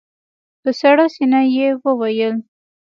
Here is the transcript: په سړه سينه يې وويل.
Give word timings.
په 0.61 0.69
سړه 0.79 1.05
سينه 1.15 1.41
يې 1.55 1.67
وويل. 1.83 2.35